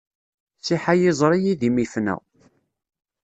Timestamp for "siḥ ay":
0.65-1.01